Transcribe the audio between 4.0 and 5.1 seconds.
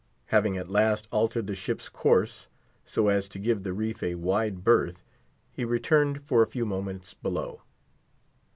a wide berth,